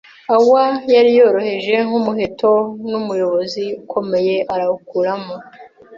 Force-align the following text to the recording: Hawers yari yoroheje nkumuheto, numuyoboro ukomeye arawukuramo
Hawers 0.29 0.81
yari 0.95 1.09
yoroheje 1.19 1.73
nkumuheto, 1.87 2.51
numuyoboro 2.89 3.45
ukomeye 3.81 4.35
arawukuramo 4.53 5.35